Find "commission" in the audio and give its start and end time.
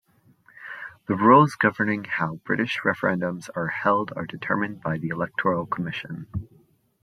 5.67-6.25